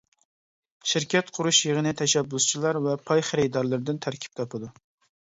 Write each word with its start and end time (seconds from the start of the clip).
شىركەت 0.91 1.29
قۇرۇش 1.35 1.59
يىغىنى 1.67 1.95
تەشەببۇسچىلار 2.01 2.83
ۋە 2.89 2.99
پاي 3.11 3.25
خېرىدارلىرىدىن 3.31 4.05
تەركىب 4.09 4.39
تاپىدۇ. 4.43 4.77